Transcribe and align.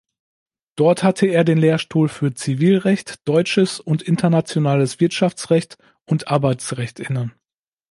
Dort 0.77 1.03
hatte 1.03 1.27
er 1.27 1.43
den 1.43 1.59
Lehrstuhl 1.59 2.09
für 2.09 2.33
Zivilrecht, 2.33 3.19
deutsches 3.27 3.79
und 3.79 4.01
internationales 4.01 4.99
Wirtschaftsrecht 4.99 5.77
und 6.05 6.27
Arbeitsrecht 6.27 6.99
inne. 6.99 7.29